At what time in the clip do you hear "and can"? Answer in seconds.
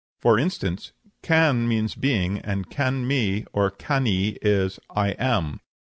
2.39-3.05